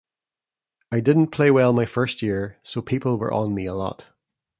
[0.91, 4.07] I didn't play well my first year so people were on me a lot.